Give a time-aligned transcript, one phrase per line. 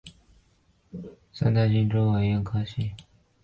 [1.31, 3.07] 三带金蛛为园蛛科金蛛属的动物。